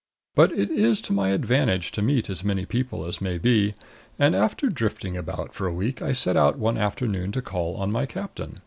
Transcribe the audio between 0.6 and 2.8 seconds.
is to my advantage to meet as many